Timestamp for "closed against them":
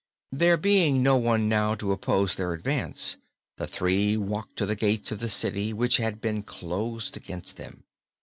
6.41-7.83